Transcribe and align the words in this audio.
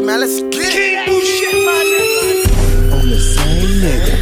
right, 0.00 0.06
man, 0.06 0.20
let's 0.20 0.40
get 0.40 0.74
it. 0.74 1.04
King 1.06 1.24
shit, 1.24 1.54
my 1.64 1.72
nigga. 1.90 2.92
On 2.92 3.08
the 3.08 3.18
same 3.18 3.80
nigga. 3.80 4.14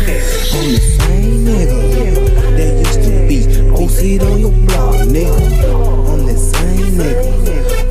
On 0.57 0.67
the 0.75 0.81
same 0.99 1.45
nigga. 1.47 1.79
That 2.57 2.73
used 2.87 3.03
to 3.05 3.11
be 3.29 3.39
OC'd 3.73 4.23
on 4.23 4.39
your 4.41 4.53
block, 4.67 4.95
nigga. 5.07 5.41
On 6.09 6.27
the 6.27 6.37
same 6.37 6.95
nigga. 6.99 7.27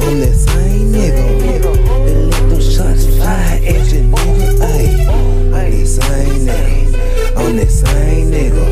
On 0.06 0.20
the 0.20 0.34
same 0.34 0.92
nigga. 0.92 1.26
They 2.06 2.16
let 2.16 2.50
those 2.50 2.76
shots 2.76 3.06
fly 3.18 3.62
at 3.66 3.92
your 3.92 4.04
nigga. 4.04 4.48
Ayy. 4.60 4.94
On 5.54 5.70
the 5.72 5.86
same 5.86 6.46
nigga. 6.46 7.38
On 7.38 7.56
the 7.56 7.68
same 7.70 8.32
nigga. 8.32 8.66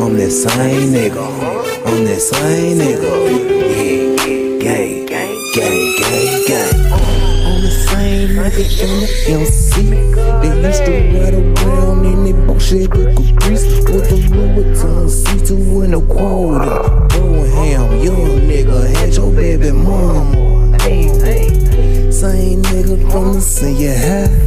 On 0.00 0.12
the 0.16 0.30
same 0.30 0.92
nigga. 0.92 1.26
On 1.86 2.04
the 2.04 2.16
same 2.16 2.78
nigga. 2.78 3.12
Yeah 3.76 4.05
gay, 4.66 5.06
gay, 5.06 5.52
gay, 5.54 5.96
gay, 5.96 6.44
gay. 6.48 6.70
All 6.90 7.60
the 7.60 7.70
same 7.86 8.30
nigga 8.30 8.64
in 8.82 8.92
the 9.00 9.08
LC. 9.38 9.72
They 10.42 10.52
used 10.66 10.84
to 10.86 10.92
ride 11.14 11.34
around 11.34 12.04
in 12.04 12.24
their 12.24 12.46
bullshit 12.46 12.90
caprice 12.90 13.64
with 13.86 14.10
a 14.10 14.18
Louis 14.34 14.50
Vuitton 14.56 15.06
C2 15.06 15.84
and 15.84 15.94
a 15.94 16.00
quarter. 16.12 16.80
Oh, 17.14 17.44
ham, 17.54 18.00
young 18.02 18.40
nigga, 18.50 18.92
had 18.96 19.14
your 19.14 19.30
baby 19.30 19.70
mama. 19.70 20.46
Same 22.10 22.62
nigga 22.62 22.96
from 23.12 23.34
the 23.34 23.40
senior 23.40 23.94
high. 23.94 24.46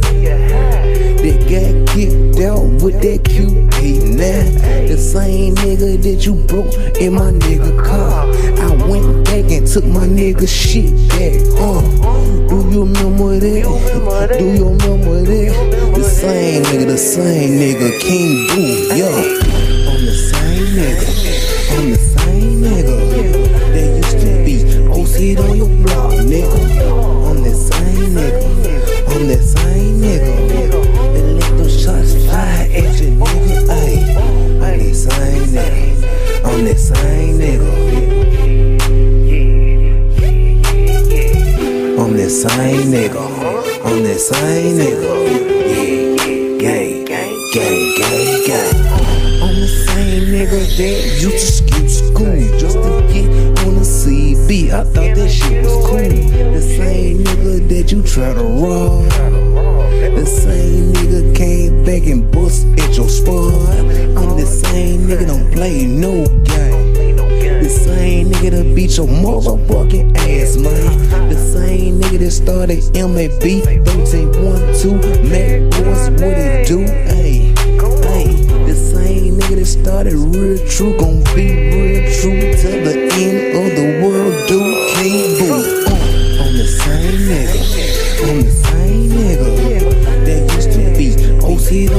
They 1.22 1.36
got 1.48 1.94
kicked 1.94 2.40
out 2.40 2.68
with 2.82 3.00
that 3.00 3.20
QP 3.24 4.16
now. 4.16 4.86
The 4.86 4.98
same 4.98 5.54
nigga 5.54 6.02
that 6.02 6.26
you 6.26 6.34
broke 6.44 6.74
in 7.00 7.14
my 7.14 7.30
nigga 7.30 7.72
car 7.84 8.49
took 9.80 9.90
my 9.90 10.06
nigga 10.06 10.46
shit 10.48 10.92
back. 11.08 11.40
Uh, 11.58 11.80
do 12.48 12.56
you 12.70 12.84
remember 12.84 13.38
that? 13.38 14.36
Do 14.38 14.44
you 14.44 14.68
remember 14.68 15.22
that? 15.22 15.92
The 15.94 16.04
same 16.04 16.62
nigga, 16.64 16.86
the 16.86 16.98
same 16.98 17.58
nigga, 17.58 18.00
King 18.00 18.46
Boo, 18.48 18.96
yo. 18.96 19.08
I'm 19.90 20.04
the 20.04 20.12
same 20.12 20.66
nigga. 20.76 21.29
Same 42.40 42.90
nigga. 42.90 43.20
I'm 43.84 44.02
the 44.02 44.14
same 44.14 44.78
nigga. 44.78 45.12
Yeah, 46.62 47.04
gang, 47.04 47.04
gang, 47.04 47.36
gang, 47.52 47.96
gang, 47.98 48.46
gang. 48.46 49.42
I'm 49.42 49.60
the 49.60 49.68
same 49.68 50.24
nigga 50.32 50.60
that 50.78 51.20
used 51.20 51.36
to 51.36 51.52
skip 51.52 51.86
school 51.90 52.58
just 52.58 52.78
to 52.78 52.92
get 53.12 53.28
on 53.66 53.74
the 53.74 53.84
CB. 53.84 54.70
I 54.72 54.84
thought 54.84 55.14
that 55.16 55.28
shit 55.28 55.64
was 55.64 55.86
cool. 55.86 55.98
The 55.98 56.62
same 56.62 57.18
nigga 57.18 57.68
that 57.68 57.92
you 57.92 58.02
try 58.04 58.32
to 58.32 58.42
rob. 58.42 59.04
The 60.16 60.24
same 60.24 60.94
nigga 60.94 61.36
came 61.36 61.84
back 61.84 62.06
and 62.08 62.32
bust 62.32 62.66
at 62.78 62.96
your 62.96 63.10
spot. 63.10 63.52
I'm 64.16 64.38
the 64.40 64.46
same 64.46 65.00
nigga 65.00 65.26
don't 65.26 65.52
play 65.52 65.84
no 65.84 66.24
game. 66.44 66.59
Same 68.10 68.26
nigga 68.26 68.50
that 68.50 68.74
beat 68.74 68.96
your 68.96 69.06
motherfucking 69.06 70.16
ass, 70.18 70.56
man. 70.56 71.28
The 71.28 71.36
same 71.36 72.00
nigga 72.00 72.18
that 72.18 72.32
started 72.32 72.82
MAB 72.92 73.38
1312 73.86 75.30
Mac 75.30 75.70
Boys, 75.70 76.10
what 76.18 76.34
it 76.34 76.66
do? 76.66 76.78
Ayy, 77.06 77.54
ayy. 77.54 78.66
The 78.66 78.74
same 78.74 79.38
nigga 79.38 79.60
that 79.60 79.66
started 79.66 80.14
real 80.14 80.58
true, 80.66 80.98
gon' 80.98 81.22
be 81.36 81.54
real 81.70 82.02
true 82.18 82.50
till 82.58 82.82
the 82.82 82.98
end 83.14 83.54
of 83.54 83.78
the 83.78 84.02
world, 84.02 84.34
do 84.48 84.58
King 84.98 85.38
Boo. 85.38 85.54
Uh, 85.86 86.42
I'm 86.42 86.58
the 86.58 86.66
same 86.66 87.14
nigga. 87.30 87.62
I'm 88.26 88.42
the 88.42 88.50
same 88.50 89.10
nigga 89.22 89.50
that 90.26 90.40
used 90.56 90.72
to 90.74 90.82
be 90.98 91.14
OC 91.46 91.94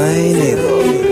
I'm 0.00 0.32
the 0.32 1.07